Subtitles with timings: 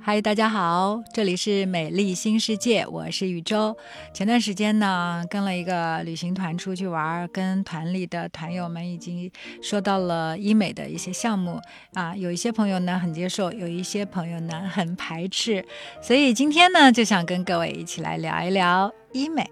[0.00, 3.76] 嗨，大家好，这里是美丽新世界，我是宇宙。
[4.14, 9.30] 前段时间呢，跟了一个旅行团出去玩，跟团里的团友们已经
[9.60, 11.60] 说到了医美的一些项目
[11.92, 15.62] 啊，有一些朋友呢很接受，有一些朋友呢很排斥，
[16.00, 19.50] 所以今天呢就想跟各位一起来聊一聊医美。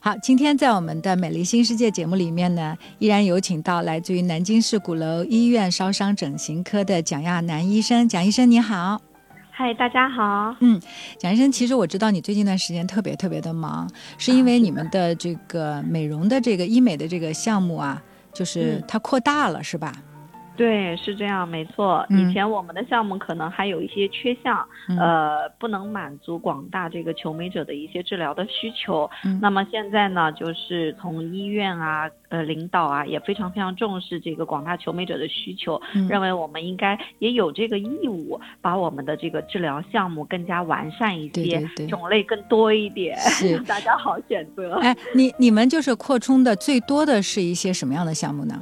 [0.00, 9.00] 好，今天在我们的美丽新世界节目里面呢，依然有请到来自于南京市鼓楼医院烧伤整形科的蒋亚楠医生，蒋医生你好。
[9.56, 10.56] 嗨，大家好。
[10.58, 10.82] 嗯，
[11.16, 19.94] 蒋医生，其实我知道你最近一段时间特别特别的忙，是因为你们的这个美容的这个医美的这个项目啊，就是它扩大了，是吧？
[20.56, 22.06] 对，是这样，没错。
[22.10, 24.66] 以前我们的项目可能还有一些缺项，
[24.98, 29.10] 呃，不能满足广大这个求美者的一些治疗的需求。
[29.40, 43.18] 那么现在呢，就是从医院啊，呃，领导啊，也非常非常重视这个广大求美者的需求，认为我们应该也有这个义务，把我们的这个治疗项目更加完善一些，种类更多一点，
[43.66, 44.74] 大家好选择。
[44.76, 48.60] 哎，你你们就是扩充的最多的是一些什么样的项目呢？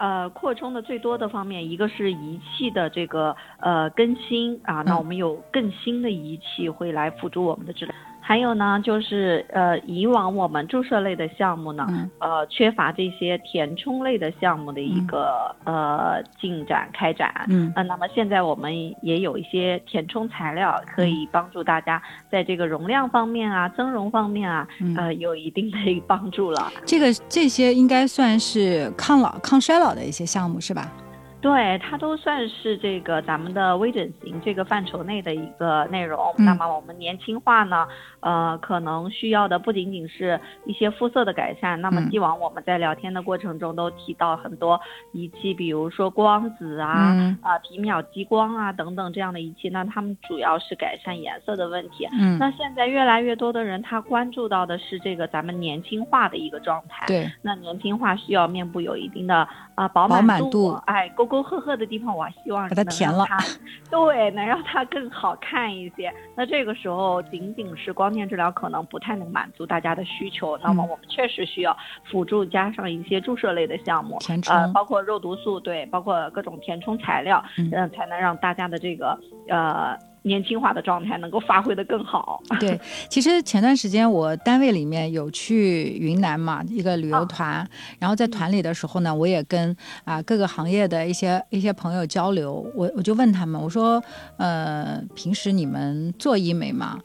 [0.00, 7.94] 呃，扩充的最多的方面，一个是仪器的这个呃更新啊，那我们有更新的仪器会来辅助我们的治疗。
[8.20, 11.86] 还有呢，就是呃，以往我们注射类的项目呢，
[12.18, 17.46] 呃，缺乏这些填充类的项目的一个呃进展开展。
[17.48, 26.70] 嗯，呃，那么现在我们也有一些填充材料，可以帮助大家在这个容量方面啊、增容方面啊，呃，有一定的帮助了。
[26.84, 30.92] 这个这些应该算是抗老、抗衰老的一些项目，是吧？
[31.40, 36.34] 对，它都算是这个咱们的微整形这个范畴内的一个内容。
[36.36, 37.88] 那么我们年轻化呢，
[38.20, 41.80] 呃，可能需要的不仅仅是一些肤色的改善。
[41.80, 44.78] 那么既往我们在聊天的过程中都提到很多
[45.12, 52.06] 仪器，比如说光子啊、啊皮秒激光啊等等这样的仪器，那他们主要是改善颜色的问题。
[52.12, 57.06] 嗯，那现在越来越多的人他关注到的是这个咱们年轻化的一个状态。
[57.06, 59.48] 对，那年轻化需要面部有一定的
[59.80, 63.24] 啊饱满度，哎，沟沟壑壑的地方，我希望把它填了，
[63.90, 66.12] 对，能让它更好看一些。
[66.36, 70.58] 那这个时候，仅仅是光电治疗可能不太能满足大家的需求。
[70.58, 71.74] 那么我们确实需要
[72.04, 74.18] 辅助加上一些注射类的项目，
[74.50, 79.18] 呃，包括肉毒素，对，包括各种填充材料，嗯，才能让大家的这个
[79.48, 79.96] 呃。
[80.22, 82.42] 年轻化的状态能够发挥的更好。
[82.58, 87.66] 对，其实前段时间我单位里面有去云南嘛，一个旅游团，
[87.98, 94.02] 然后在团里的时候呢，我也跟啊各个行业的一些一些朋友交流，我我就问他们，我说，
[94.36, 96.98] 呃，平时你们做医美吗？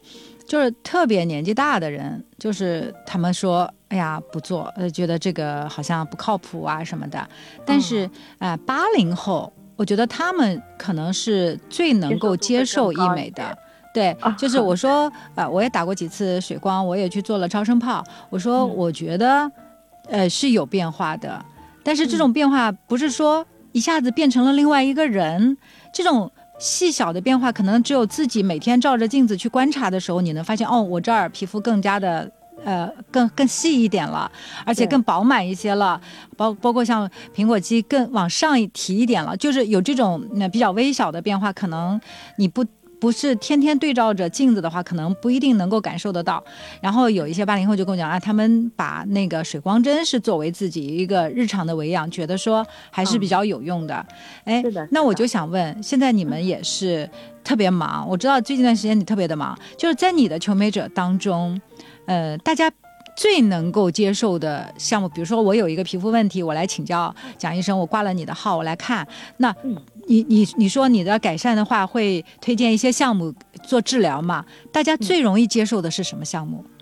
[0.45, 7.27] 就是特别年纪大的人，就是他们说，哎呀不做，呃，觉得这个好像不靠谱啊什么的。
[7.65, 8.09] 但是
[8.39, 9.51] 啊，八零后。
[9.75, 13.58] 我觉得他们可能是最能够接受医美的，
[13.94, 18.03] 对，就是我说，呃，我也打过几次水光，我也去做了超声炮。
[18.30, 19.52] 我说，我觉得，
[20.09, 21.44] 呃，是有变化的，
[21.84, 25.58] 但是这种变化不是说一下子变成了另外一个人，
[25.94, 32.31] 这种细小的变化，可能只有自己每天照着镜子去观察的时候，你能发现，哦，我这儿皮肤更加的。
[32.65, 34.29] 呃，更更细一点了，
[34.65, 36.01] 而且更饱满一些了，
[36.35, 42.01] 包包括像苹果肌更往上提一点了，就是有这种那比较微小的变化，可能
[42.37, 42.65] 你不
[43.05, 46.43] 不是天天对照着镜子的话，可能不一定能够感受得到。
[46.81, 54.03] 然后有一些八零后就跟我讲啊，他们把那个水光针是作为自己一个日常的维养，觉得说还是比较有用的。
[54.45, 57.07] 哎，那我就想问，现在你们也是
[57.44, 61.61] 特别忙，我知道最近段时间你特别的忙，就是在你的求美者当中。
[62.07, 62.71] 呃，大家
[63.15, 69.07] 最能够接受的项目，比如说我有一个皮肤问题，我来请教蒋医生，我挂了你的号，我来看。
[69.37, 69.55] 那
[70.07, 73.33] 你你你说你的改善的话，会推荐一些项目
[73.63, 74.45] 做治疗嘛？
[74.71, 76.63] 大家最容易接受的是什么项目？
[76.63, 76.75] 嗯，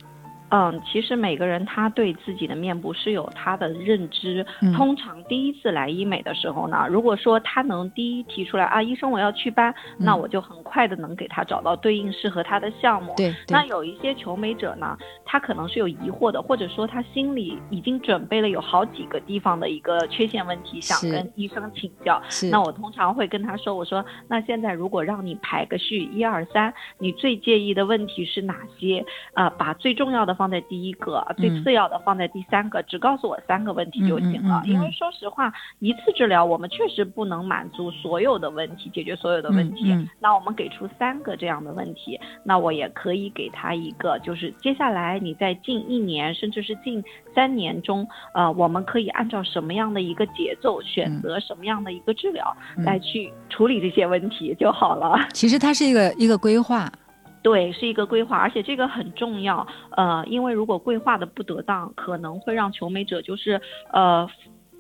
[0.86, 4.46] 其实每个人他对自己的面部是有他的认知。
[4.76, 13.16] 通常第一次来医美的时候呢，如果说他能第一提出来啊，医生我要祛斑，那我就很快的能给他找到对应适合他的项目。
[13.18, 13.34] 对。
[13.50, 14.96] 那有一些求美者呢，
[15.26, 22.22] 他可能是有疑惑的，或者说他心里已经准备了有好几个地方的一个缺陷问题，想跟医生请教。
[22.30, 22.52] 是。
[22.52, 29.04] 那我通常会跟他说，我说那现在如果让你排个序，一二三，你最介意的问题是哪些？
[29.34, 30.43] 啊，把最重要的方。
[30.44, 34.62] 放在第一个，最次要的放在第三个，只告诉我三个问题就行了。
[34.66, 39.96] 因为说实话，一次治疗我们确实不能满足所有的问题，解决所有的问题。
[40.20, 47.02] 那我们给出三个这样的问题，那我也可以给他一个，就是接下来你在近一年甚至是近
[47.34, 55.18] 三年中，呃，我们可以按照什么样的一个节奏，选择什么样的一个治疗来去处理这些问题就好了。
[55.32, 56.92] 其实它是一个一个规划。
[57.44, 59.68] 对，是一个规划，而且这个很重要。
[59.92, 63.62] 呃，因为如果规划的不得当，可能会让求美者就是
[63.92, 64.28] 呃。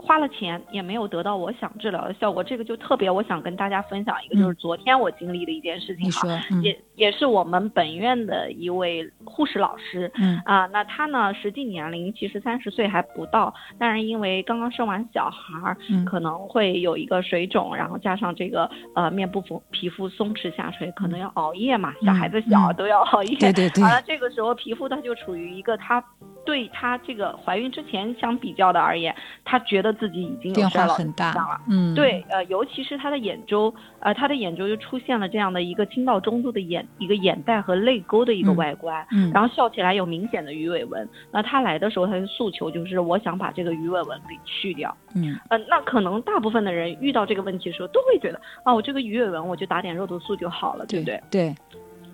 [0.05, 6.27] 花了钱也没有得到我想治疗的效果，这个就特别，我想跟大家分享一个，就是昨天我经历的一件事情哈，
[6.61, 10.41] 也也是我们本院的一位护士老师，嗯。
[10.43, 26.03] 啊，那他呢实际年龄其实三十岁还不到，但是因为刚刚生完小孩儿，可能会有一个水肿，然后加上这个呃面部皮皮肤松弛下垂，可能要熬夜嘛，小孩子小都要熬夜，对对对，完了这个时候皮肤它就处于一个他。
[26.45, 29.15] 对她这个怀孕之前相比较的而言，
[29.45, 31.61] 她觉得自己已经有衰老很大了。
[31.69, 39.05] 嗯，对，呃，尤其是他的眼周，呃，他的眼周就出现了这样的一个轻到中度的眼一个眼袋和泪沟的一个外观。
[39.11, 41.07] 嗯，然后笑起来有明显的鱼尾纹。
[41.31, 44.95] 那他来的时候，他的诉求就是我想把这个鱼尾纹给去掉。
[45.15, 51.21] 嗯，呃，那可能大部分的人遇到这个问题的时候，都会觉得啊，我这个鱼尾纹我就打点肉毒素就好了，对不对？
[51.29, 51.55] 对。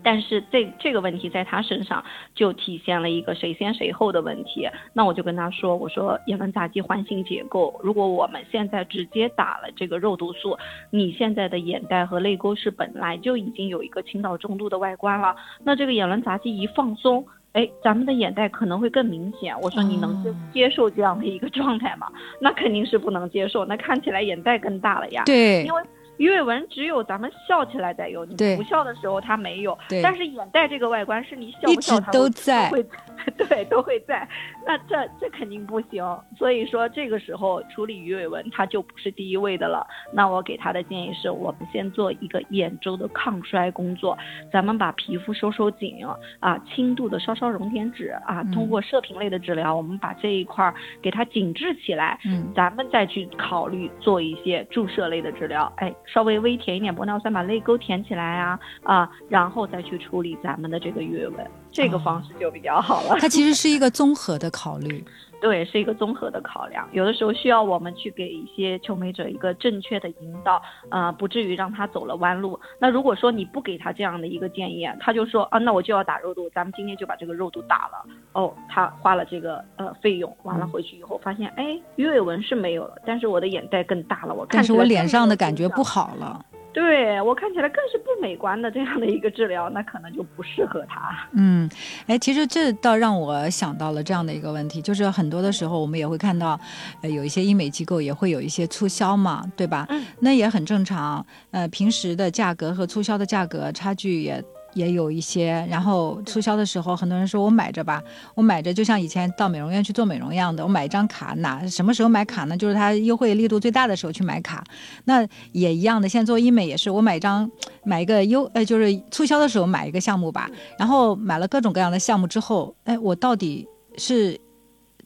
[0.04, 2.04] 但是这这个问题在他身上
[2.34, 4.68] 就体现了一个谁先谁后的问题。
[4.94, 10.58] 那我就跟他说：“我说眼轮匝肌环形结构，如果我们现在直接打了这个肉毒素，
[10.90, 15.36] 你现在的眼袋和泪沟是本来就已经有一个倾倒中度的外观了。
[15.64, 19.60] 那这个眼轮匝肌一放松，哎，咱们的眼袋可能会更明显。
[19.62, 22.08] 我说你能接接受这样的一个状态吗？
[22.40, 23.66] 那肯定是不能接受。
[23.66, 25.24] 那看起来眼袋更大了呀。
[25.26, 25.82] 对，因为。
[26.20, 29.78] 鱼尾纹只有咱们笑起来才有，你不笑的时候它没有。
[30.04, 32.86] 但是眼袋这个外观是你笑不笑它都在，会
[33.40, 34.28] 对都会在。
[34.68, 36.04] 那这这肯定不行。
[36.38, 39.88] 所以说这个时候处理鱼尾纹它就不是第一位的了。
[40.14, 44.18] 那我给他的建议是我们先做一个眼周的抗衰工作，
[44.52, 46.06] 咱们把皮肤收收紧
[46.42, 52.20] 啊，轻度的稍稍熔点脂啊，通过射频类的治疗，我们把这一块儿给它紧致起来。
[52.26, 55.72] 嗯，咱们再去考虑做一些注射类的治疗。
[55.78, 55.96] 哎。
[56.12, 63.18] 稍微微填一点玻尿酸，把泪沟填起来啊啊，然后再去处理咱们的这个鱼尾纹，这个方式就比较好了。
[63.22, 65.04] 它其实是一个综合的考虑，
[65.42, 66.88] 对，是一个综合的考量。
[66.92, 72.60] 有的时候需要我们去给一些求美者一个正确的引导，呃，不至于让他走了弯路。
[72.78, 78.06] 那如果说你不给他这样的一个建议，他就说啊，那我就要打肉毒，咱们今天就把这个肉毒打了。
[78.34, 86.46] 哦，他花了这个呃费用，完了回去以后发现，哎，鱼尾纹是没有了，但是我的眼袋更大了，我看但是我脸上的感觉不好了。
[86.72, 91.28] 对我看起来更是不美观的这样的一个治疗，那可能就不适合他。
[91.34, 91.70] 嗯，
[92.08, 96.60] 哎，其实这倒让我想到了这样的一个问题，就是很多的时候我们也会看到，
[97.02, 99.86] 呃，有一些医美机构也会有一些促销嘛，对吧？
[99.90, 101.26] 嗯，那也很正常。
[101.52, 104.44] 呃，平时的价格和促销的价格差距也。
[104.74, 108.02] 也有一些，然后促销的时候，很多人说我买着吧，
[108.36, 112.56] 我买着就像以前到美容院去做美容一样的，我买一张卡，哪什么时候买卡呢？
[112.56, 114.64] 就是它优惠力度最大的时候去买卡。
[115.06, 117.50] 那也一样的，现在做医美也是，我买一张，
[117.84, 123.68] 买一个优，呃，就是促销的时候买一个项目吧，然后买了各种各样的项目之后，哎，我到底
[123.98, 124.40] 是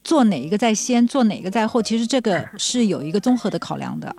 [0.04, 1.82] 做哪一个在先，做哪个在后？
[1.82, 4.14] 其实这个 是有一个综合的考量的。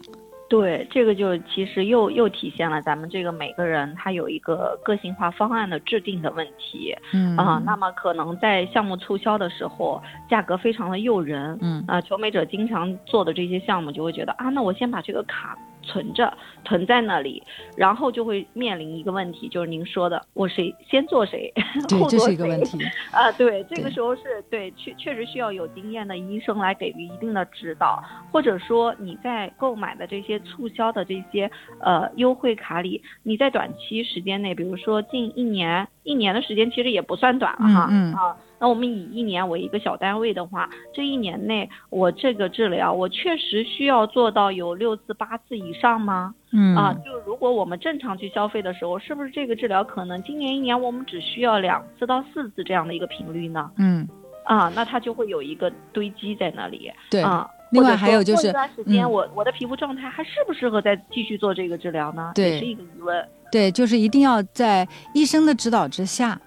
[0.48, 15.56] 对，这个就其实又又体现了咱们这个每个人他有一个个性化方案的制定的问题，嗯啊，那么可能在项目促销的时候，价格非常的诱人，嗯啊，求美者经常做的这些项目就会觉得啊，那我先把这个卡。
[15.84, 17.42] 存着，囤在那里，
[17.76, 21.52] 然后就会面临一个问题，就是您说的，我谁先做谁，
[21.90, 22.18] 后做谁？
[22.18, 22.78] 这是一个问题
[23.12, 31.50] 啊，对，这个时候是对，确确实需要有经验的医生来给予一定的指导，或者说你在购买的这些促销的这些
[31.80, 35.86] 呃优惠卡里，你在短期时间内，比如说近一年。
[36.04, 37.80] 一年的时间其实也不算短了哈，
[38.14, 46.34] 啊，那我们以一年为一个小单位的话，这一年内我这个治疗我确实需要做到有六次八次以上吗？
[46.52, 53.70] 嗯，啊，就如果我们正常去消费的时候，是不是这个治疗可能今年一年我们只需要两次到四次这样的一个频率呢？
[53.76, 54.08] 嗯，
[54.44, 56.90] 啊，那它就会有一个堆积在那里。
[57.10, 62.30] 对啊，另外还有就是这段时间我我的皮肤状态还适不适合再继续做这个治疗呢？
[62.34, 63.28] 对，是一个疑问。
[63.50, 66.40] 对，就是一定要在医生的指导之下，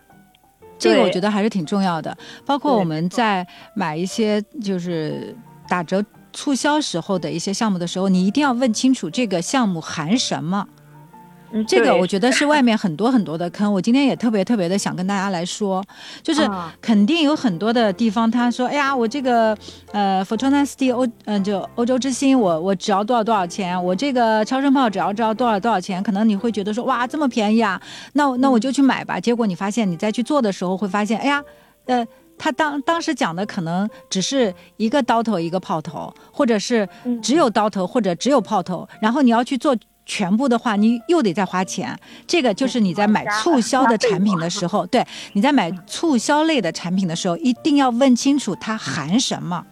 [0.78, 2.16] 这个我觉得还是挺重要的。
[2.46, 5.36] 包括我们在买一些就是
[5.68, 6.04] 打折
[6.34, 10.68] 促销时候的一些项目的时候，你一定要问清楚这个项目含什么。
[11.52, 13.72] 嗯，这个我觉得是外面很多很多的坑。
[13.72, 15.84] 我今天也特别特别的想跟大家来说，
[16.22, 19.58] 就是嗯肯定有很多的地方，他说，哎呀，我这个
[19.92, 27.82] 呃 Fortuna City 欧嗯、就欧洲之星，我我只要多少多少钱，我这个超声炮只要只要多少多少钱，可能你会觉得说，哇，这么便宜啊，
[28.14, 29.20] 那那我就去买吧。
[29.20, 31.44] 结果你发现你再去做的时候，会发现，哎呀，
[31.86, 32.06] 呃。
[32.40, 39.76] 他当当时讲的可能只是一个刀头一个炮头，或者是嗯只有刀头或者只有炮头，然后你要去做
[40.08, 41.96] 全部的话，你又得再花钱。
[42.26, 49.64] 这个就是你在买促销的产品的时候，对你在买促销类的产品的时候，一定要问清楚它含什么。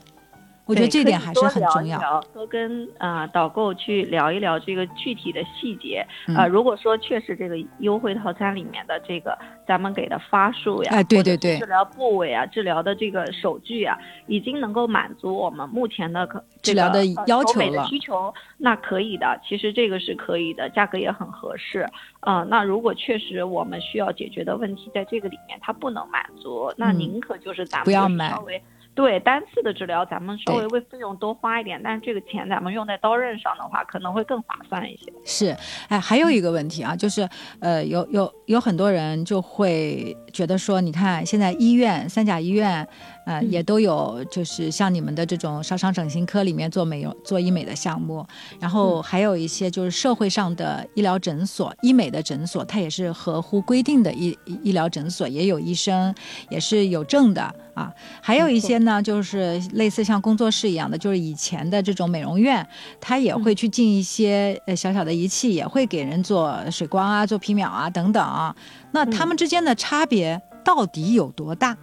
[0.65, 1.98] 我觉得这点还是很重要。
[2.00, 6.05] 多聊聊多跟啊、导购去聊一聊这个具体的细节。
[6.27, 19.39] 嗯呃，如果说确实这个优惠套餐里面的这个咱们给的发数呀，哎对对对治疗部位啊，治疗的这个手具啊，已经能够满足我们目前的可治疗的要求了需求，那可以的。
[19.48, 21.88] 其实这个是可以的，价格也很合适。
[22.22, 28.60] 呃，那如果确实我们需要解决的问题在这个里面它不能满足，那嗯宁可就是咱们就是不要买稍微
[28.96, 35.12] 对单次的治疗，咱们稍微为费用多花一点，但是这个钱咱们用在刀刃上的话，可能会更划算一些。
[35.25, 35.56] 是，
[35.90, 37.28] 哎，还有一个问题啊，就是
[37.60, 42.88] 呃，有有有很多人就会觉得说，你看现在医院三甲医院，
[43.25, 48.25] 呃，嗯也都有就是像你们的这种烧伤整形科里面做美容做医美的项目，
[48.60, 56.13] 然后嗯还有一些就是社会上的医疗诊所、医美的诊所，它也是合乎规定的医医医疗诊所，也有医生，
[56.50, 57.41] 也是有证的
[57.74, 57.91] 啊。
[58.22, 62.65] 还有一些呢，就是类似像工作室一样的，就是以前的这种美容院，
[63.01, 68.55] 它也会去进一些呃小小的仪器，也会给人做水光啊、做皮秒啊等等啊。
[68.91, 71.75] 那他们之间的差别到底有多大？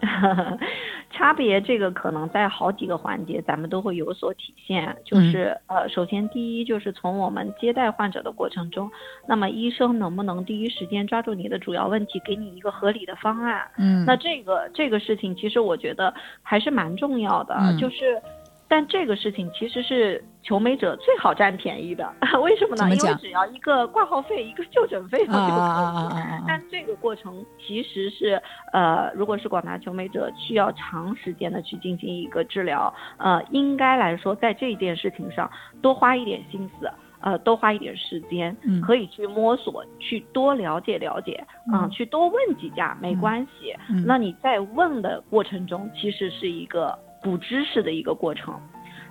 [1.10, 4.86] 差别这个可能在好几个环节，咱们都会有所体现。
[4.88, 8.90] 嗯就是、呃，首先第一就是从我们接待患者的过程中，
[9.26, 13.62] 那么医生能不能第一时间抓住你的主要问题，给你一个合理的方案？
[13.78, 16.12] 嗯，那这个这个事情，其实我觉得
[16.42, 18.20] 还是蛮重要的，嗯就是。
[18.68, 22.84] 但这个事情其实是求美者最好占便宜的， 为什么呢？
[22.94, 25.50] 因为只要一个挂号费，一个就诊费用就可以。
[25.50, 26.42] 啊！
[26.48, 28.40] 但这个过程其实是，
[28.72, 41.34] 呃，如果是广大求美者需要长时间的去进行一个治疗，呃，应该来说在这件事情上多花一点心思，呃，多花一点时间，嗯可以去摸索，去多了解了解，
[41.72, 43.74] 啊、嗯去多问几家没关系。
[43.88, 48.54] 嗯那你在问的过程中，其实是一个补知识的一个过程。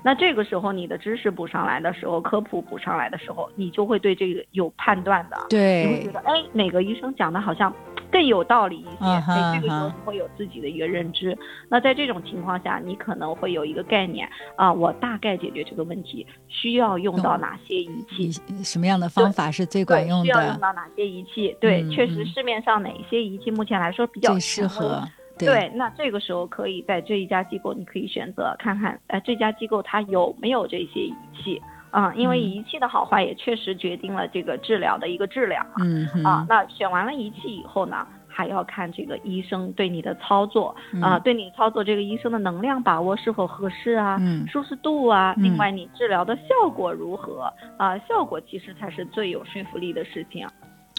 [0.03, 5.37] 那这个时候，你的知识补上来的时候，科普补上来的时候，你就会对这个有判断的。
[5.49, 7.73] 对你会觉得，哎，哪个医生讲的好像
[8.11, 11.35] 更有道理一些，嗯哼哎，这个时候你会有自己的一个认知。
[11.69, 18.31] 那在这种情况下，你可能会有一个概念啊，我大概解决这个问题需要用到哪些仪器，
[18.63, 21.57] 什么样的方法是最管用的需要用，到哪些仪器？
[21.59, 25.03] 对，嗯确实嗯市面上哪些仪器目前来说比较适合？
[25.37, 31.61] 对，那这个时候可以在这一家机构，你可以选择看看，呃，这家机构它有没有这些仪器
[31.91, 35.75] 啊、因为嗯仪器的好坏也确实决定了这个治疗的一个质量啊。
[35.79, 50.45] 嗯哼啊，那选完了仪器以后呢，还要看这个医生对你的操作啊、嗯对你操作这个医生的能量把握是否合适啊，嗯舒适度啊，嗯另外你治疗的效果如何啊、效果其实才是最有说服力的事情。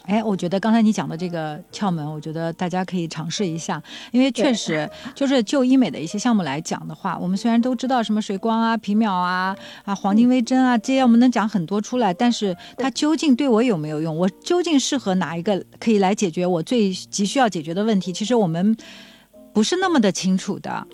[0.06, 3.82] 哎，我觉得刚才你讲的这个窍门，我觉得大家可以尝试一下，
[4.12, 14.16] 因为确实就是就医美的一些项目来讲的话，我们虽然都知道什么水光啊、皮秒啊、啊黄金微针啊这些，我们能讲很多出来，但是它究竟对我有没有用？
[14.16, 18.12] 我究竟适合哪一个可以来解决我最急需要解决的问题？
[18.12, 18.76] 其实我们
[19.52, 20.86] 不是那么的清楚的。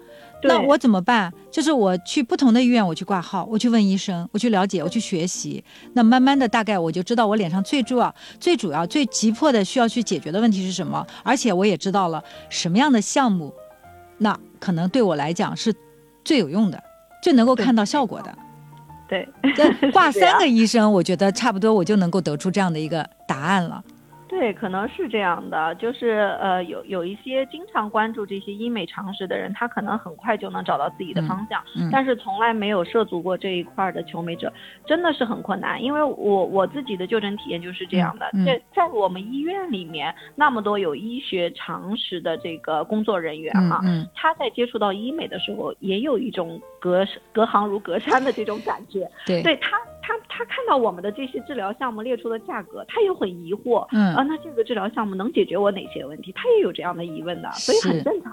[0.44, 1.32] 那我怎么办？
[1.50, 5.62] 就是我去不同的医院，我去挂号，我去问医生，我去了解，我去学习。
[5.94, 13.52] 那慢慢的，大概我就知道我脸上最主要、最主要、最急迫的需要去解决的问题是什么，而且我也知道了什么样的项目，
[14.18, 15.74] 那可能对我来讲是
[16.24, 16.82] 最有用的，
[17.22, 18.34] 最能够看到效果的。
[19.08, 23.84] 对，这挂 三个医生，我觉得差不多我就能够得出这样的一个答案了。
[24.32, 34.50] 对，可能是这样的，就是呃，有有一些经常关注这些医美常识的人，他可能很快就能找到自己的方向，嗯但是从来没有涉足过这一块儿的求美者，
[34.86, 35.82] 真的是很困难。
[35.82, 49.06] 因为我我自己的就诊体验就是这样的，在在我们医院里面，那么多有医学常识的这个工作人员哈、嗯嗯，他在接触到医美的时候，也有一种隔隔行如隔山的这种感觉。
[49.26, 53.86] 对，对他，他他看到我们的这些治疗项目列出的价格，他也很疑惑。
[53.92, 56.32] 嗯啊，那这个治疗项目能解决我哪些问题？
[56.32, 58.32] 他也有这样的疑问的，所以很正常。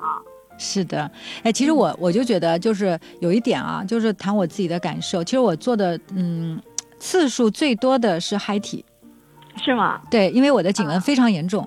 [0.57, 1.09] 是的，
[1.43, 5.23] 哎，其实我我就觉得就是有一点啊，就是谈我自己的感受。
[5.23, 6.61] 其实我做的嗯
[6.97, 8.83] 次数最多的是嗨体，
[9.55, 10.01] 是吗？
[10.11, 11.65] 对，因为我的颈纹非常严重，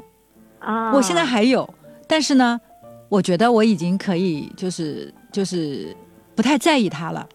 [0.59, 1.67] 啊，我现在还有，
[2.07, 2.61] 但是呢，
[3.09, 5.97] 我觉得我已经可以，就是就是
[6.35, 7.27] 不太在意它了，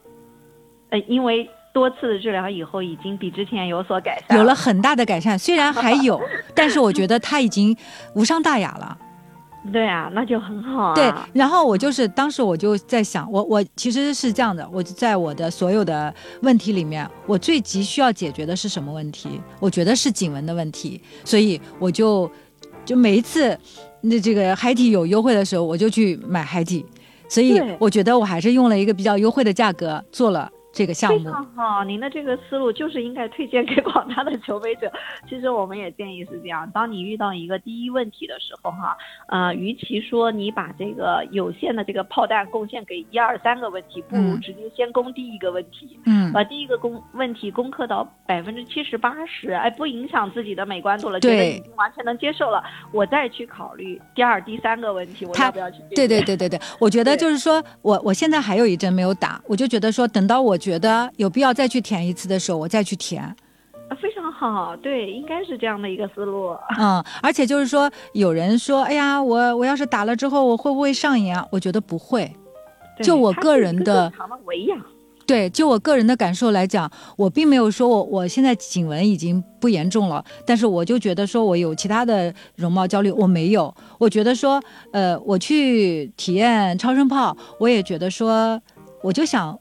[0.90, 5.38] 呃，因为多次的治疗以后，已经比之前有所改善，有了很大的改善。
[5.38, 6.20] 虽然还有，
[6.56, 7.78] 但是我觉得他已经
[8.16, 8.98] 无伤大雅了。
[9.72, 10.96] 对啊，那就很好啊。
[10.96, 19.40] 对，然后我就是当时我就在想，我我其实是这样的，我在我的所有的问题里面，我最急需要解决的是什么问题？
[19.60, 22.32] 我觉得是颈纹的问题，所以我就
[22.86, 23.56] 就每一次
[24.02, 26.84] 那这个海底有优惠的时候，我就去买海底，
[27.30, 31.32] 所以我觉得我还是用了一个比较优惠的价格做了这个项目非。
[31.32, 34.92] 常好，您的这个思路就是应该推荐给广大的求美者。
[35.28, 38.96] 其实我们也建议是这样：当你遇到一个第一问题的时候，哈，
[39.28, 55.78] 呃，与其说你把这个有限的这个炮弹贡献给一二三个问题，不如嗯直接先攻第一个问题，嗯，把第一个攻问题攻克到百分之七十八十，哎，不影响自己的美观度了，觉得已经完全能接受了，我再去考虑第二、第三个问题，我他要不要去？
[55.96, 63.24] 对对对对对，我觉得 就是说我我现在还有一针没有打，我就觉得说等到我觉得有必要再去填一次的时候，我再去填。
[63.24, 66.54] 啊非常好，对，应该是这样的一个思路。
[66.78, 71.48] 嗯，而且就是说，有人说，哎呀，我我要是打了之后，我会不会上瘾啊？
[71.52, 72.30] 我觉得不会。
[73.02, 74.12] 就我个人的。
[75.26, 83.74] 对，就我个人的感受来讲，我并没有说我我现在颈纹已经不严重了，但是我就觉得说我有其他的容貌焦虑，我没有。
[84.00, 84.62] 我觉得说，
[84.94, 88.62] 呃，我去体验超声炮，我也觉得说，
[89.04, 89.58] 我就想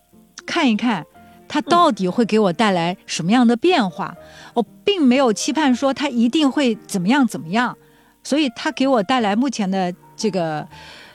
[0.47, 1.05] 看一看。
[1.49, 4.12] 它到底会给我带来什么样的变化？
[4.53, 7.79] 我并没有期盼说它一定会怎么样怎么样，
[8.25, 10.67] 所以它给我带来目前的这个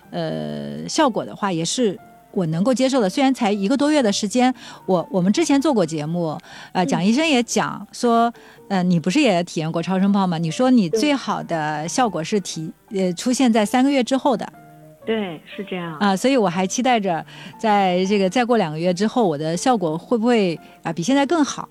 [0.09, 1.99] 呃效果的话，也是
[2.31, 3.09] 我能够接受的。
[3.09, 6.37] 虽然才一个多月的时间，我我们之前做过节目，
[6.71, 8.33] 呃，蒋医生也讲说，
[8.69, 10.37] 呃，你不是也体验过超声炮吗？
[10.37, 14.47] 你说你最好的效果是体呃出现在三个月之后的
[15.05, 15.97] 对，是这样。
[15.97, 17.25] 啊、所以我还期待着
[17.59, 21.67] 在这个再过两个月之后，我的效果会不会啊、比现在更好？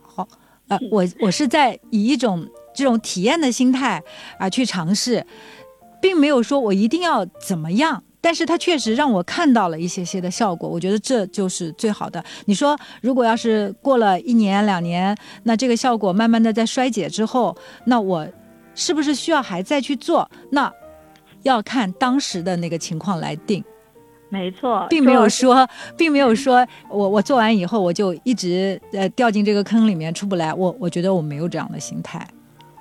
[0.69, 4.03] 啊，我我是在以一种这种体验的心态
[4.39, 5.25] 啊、去尝试，
[6.01, 8.03] 并没有说我一定要怎么样。
[8.23, 12.23] 但是它确实让我看到了一些些的效果，我觉得这就是最好的。
[12.45, 17.57] 你说，如果要是过了一年两年，那这个效果慢慢的在衰减之后，
[17.87, 18.29] 那我
[18.75, 20.31] 是不是需要还再去做？
[20.51, 20.71] 那
[21.42, 23.64] 要看当时的那个情况来定。
[24.29, 30.55] 没错，并没有说说，并没有说我我做完以后我就一直呃掉进这个坑里面出不来。
[30.55, 32.24] 我我觉得我没有这样的心态。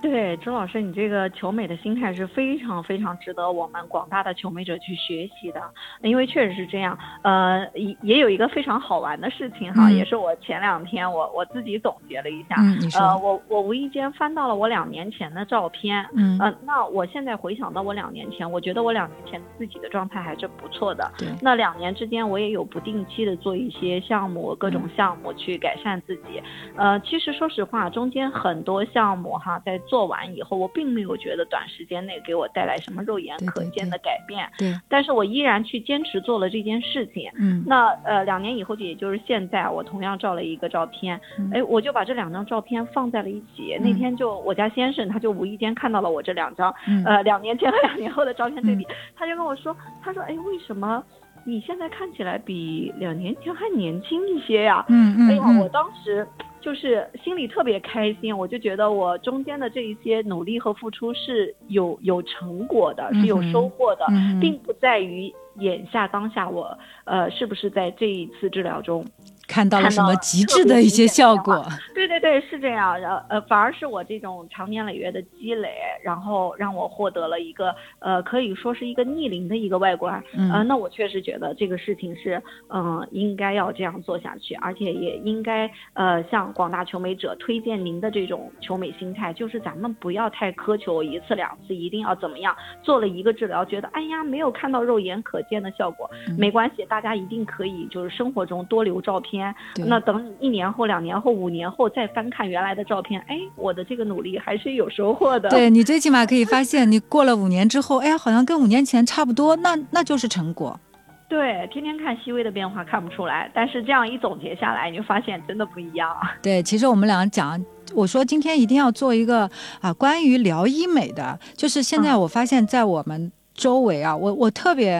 [0.01, 5.61] 对周老师，你这个求美的心态是非常非常值得我们广大的求美者去学习的，
[6.01, 6.97] 因为确实是这样。
[7.21, 12.55] 呃，也也有一个非常好玩的事情哈，嗯也是我前两天我我自己总结了一下。
[12.99, 21.11] 呃，我我无意间翻到了我两年前的照片，嗯，呃，那我现在回想到我两年前，我觉得我两年前自己的状态还是不错的。
[21.17, 26.41] 对，那两年之间，我也有不定期的做一些项目，各种项目去改善自己。
[26.75, 37.29] 呃，其实说实话，中间很多项目哈，在做完以后，我并没有觉得短时间内给我带来什么肉眼可见的改变，对，但是我依然去坚持做了这件事情。
[37.35, 43.75] 嗯，那呃，两年以后，也就是现在，我同样照了一个照片，嗯哎，我就把这两张照片放在了一起。
[43.81, 51.03] 那嗯天就我家先生他就无意间看到了我这两张嗯呃，两年前和两年后的照片对比，他就跟我说，他说，哎，为什么
[51.45, 54.85] 你现在看起来比两年前还年轻一些呀？
[54.89, 56.27] 嗯嗯哎呀，我嗯当时
[56.61, 69.05] 就是心里特别开心，我就觉得我中间的这一些努力和付出是有有成果的，是有收获的，嗯，并不在于眼下当下我呃是不是在这一次治疗中
[69.49, 71.65] 看到了什么极致的一些效果。
[71.95, 72.97] 对对对，是这样。
[73.01, 80.23] 然后呃，反而是我这种长年累月的积累，然后让我获得了一个呃，可以说是一个逆龄的一个外观。
[80.37, 99.38] 嗯呃，那我确实觉得这个事情是嗯、呃应该要这样做下去，而且也应该呃向广大求美者推荐您的这种求美心态，就是咱们不要太苛求一次两次一定要怎么样，做了一个治疗觉得哎呀没有看到肉眼可见的效果，嗯没关系，大家一定可以就是生活中多留照片。
[99.75, 105.49] 对那等你一年后、两年后、五年后再翻看原来的照片，哎，我的这个努力还是有收获的。
[105.49, 110.79] 对你最起码可以发现，你过了五年之后，哎呀，好像跟五年前差不多，那那就是成果。
[111.27, 116.09] 对，天天看细微的变化看不出来，但是这样一总结下来，你就发现真的不一样。
[116.41, 119.49] 对，其实我们俩讲，我说今天一定要做一个
[119.79, 123.31] 啊，关于聊医美的，就是现在嗯我发现，在我们。
[123.59, 124.93] 周围啊，我我特别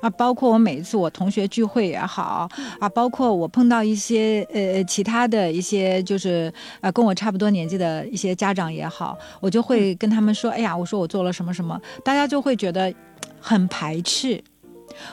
[0.00, 2.48] 啊，包括我每一次我同学聚会也好
[2.78, 12.94] 啊，包括我碰到一些呃其他的一些就是呃跟我差不多年纪的一些家长也好，我就会跟他们说，哎呀，我说我做了什么什么，大家就会觉得
[13.40, 14.40] 很排斥。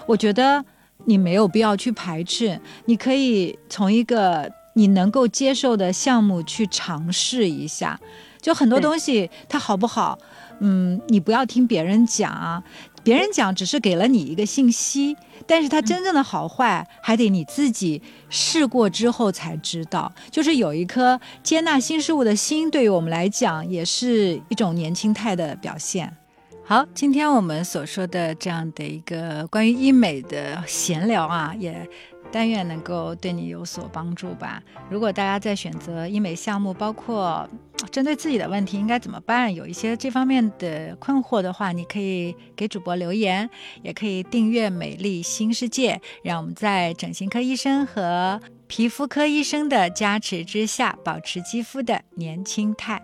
[0.05, 0.63] 我觉得
[1.05, 7.99] 你没有必要去排斥，你可以从一个你能够接受的项目去尝试一下。
[8.39, 10.17] 就很多东西它好不好，
[10.61, 12.63] 嗯，你不要听别人讲，
[13.03, 15.15] 别人讲只是给了你一个信息，
[15.47, 20.11] 但是它真正的好坏还得你自己试过之后才知道。
[20.29, 26.15] 就是有一颗接纳新事物的心，对于我们来讲也是一种年轻态的表现。
[26.63, 31.89] 好，今天我们所说的这样的一个关于医美的闲聊啊，也。
[32.31, 34.61] 但愿能够对你有所帮助吧。
[34.89, 37.47] 如果大家在选择医美项目，包括
[37.91, 43.49] 针对自己的问题应该怎么办，有一些这方面的困惑的话，你可以给主播留言，
[43.83, 53.03] 也可以订阅《美丽新世界》，让我们在整形科医生和皮肤科医生的加持之下，保持肌肤的年轻态。